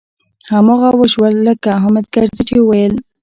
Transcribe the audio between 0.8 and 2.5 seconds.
و شول لکه حامد کرزي